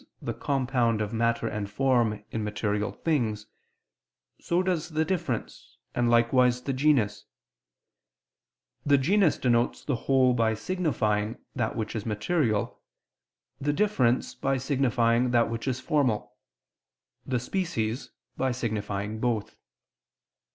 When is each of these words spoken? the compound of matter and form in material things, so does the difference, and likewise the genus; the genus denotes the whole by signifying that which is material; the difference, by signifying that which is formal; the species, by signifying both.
the 0.19 0.33
compound 0.33 0.99
of 0.99 1.13
matter 1.13 1.47
and 1.47 1.69
form 1.69 2.23
in 2.31 2.43
material 2.43 2.91
things, 2.91 3.45
so 4.39 4.63
does 4.63 4.89
the 4.89 5.05
difference, 5.05 5.77
and 5.93 6.09
likewise 6.09 6.63
the 6.63 6.73
genus; 6.73 7.25
the 8.83 8.97
genus 8.97 9.37
denotes 9.37 9.85
the 9.85 9.95
whole 10.07 10.33
by 10.33 10.55
signifying 10.55 11.37
that 11.55 11.75
which 11.75 11.95
is 11.95 12.03
material; 12.03 12.79
the 13.59 13.73
difference, 13.73 14.33
by 14.33 14.57
signifying 14.57 15.29
that 15.29 15.51
which 15.51 15.67
is 15.67 15.79
formal; 15.79 16.33
the 17.23 17.39
species, 17.39 18.09
by 18.37 18.51
signifying 18.51 19.19
both. 19.19 19.55